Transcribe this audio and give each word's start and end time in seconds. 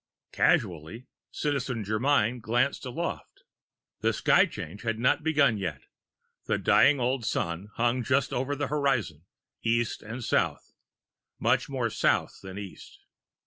Casually, 0.31 1.05
Citizen 1.29 1.83
Germyn 1.83 2.41
glanced 2.41 2.87
aloft. 2.87 3.43
The 3.99 4.13
sky 4.13 4.47
change 4.47 4.81
had 4.81 4.97
not 4.97 5.21
begun 5.23 5.59
yet; 5.59 5.83
the 6.47 6.57
dying 6.57 6.99
old 6.99 7.23
Sun 7.23 7.67
hung 7.75 8.03
just 8.03 8.33
over 8.33 8.55
the 8.55 8.65
horizon, 8.69 9.25
east 9.61 10.01
and 10.01 10.23
south, 10.23 10.71
much 11.37 11.69
more 11.69 11.91
south 11.91 12.39
than 12.41 12.57
east. 12.57 13.01